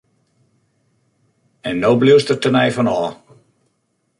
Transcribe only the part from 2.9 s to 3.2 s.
ôf!